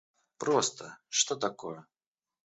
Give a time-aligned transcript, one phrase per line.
[0.37, 0.97] Просто…
[1.09, 1.85] Что такое?